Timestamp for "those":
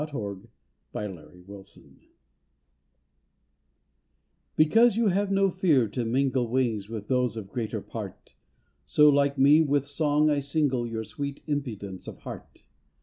7.07-7.37